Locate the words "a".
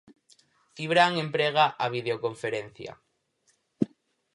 1.83-1.85